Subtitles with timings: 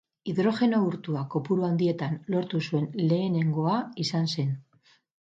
[0.29, 4.49] Hidrogeno urtua kopuru handietan lortu zuen lehenengoa izan zen.